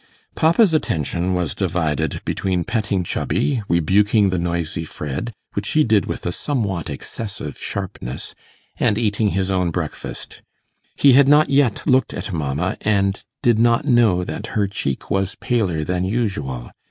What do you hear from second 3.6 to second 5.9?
rebuking the noisy Fred, which he